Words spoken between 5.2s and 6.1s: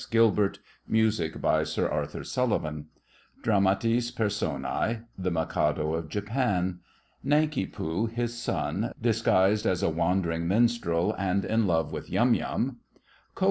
MIKADO OF